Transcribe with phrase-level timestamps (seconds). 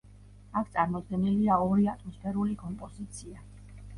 [0.61, 3.45] აქ წარმოდგენილია ორი ატმოსფერული კომპოზიცია.